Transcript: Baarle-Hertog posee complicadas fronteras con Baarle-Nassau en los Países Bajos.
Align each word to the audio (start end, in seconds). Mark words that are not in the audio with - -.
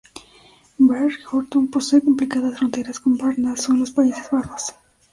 Baarle-Hertog 0.79 1.69
posee 1.69 2.01
complicadas 2.01 2.57
fronteras 2.57 2.99
con 2.99 3.19
Baarle-Nassau 3.19 3.75
en 3.75 3.81
los 3.81 3.91
Países 3.91 4.31
Bajos. 4.31 4.73